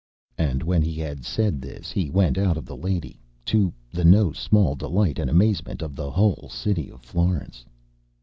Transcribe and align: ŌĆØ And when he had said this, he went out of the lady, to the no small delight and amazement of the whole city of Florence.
ŌĆØ 0.39 0.49
And 0.51 0.63
when 0.63 0.81
he 0.81 0.95
had 0.95 1.23
said 1.23 1.61
this, 1.61 1.91
he 1.91 2.09
went 2.09 2.35
out 2.39 2.57
of 2.57 2.65
the 2.65 2.75
lady, 2.75 3.19
to 3.45 3.71
the 3.91 4.03
no 4.03 4.31
small 4.31 4.73
delight 4.75 5.19
and 5.19 5.29
amazement 5.29 5.83
of 5.83 5.95
the 5.95 6.09
whole 6.09 6.49
city 6.51 6.89
of 6.89 7.03
Florence. 7.03 7.63